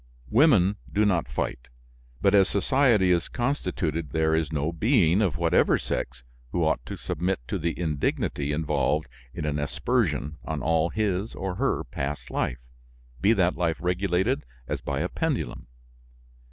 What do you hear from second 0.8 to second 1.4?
do not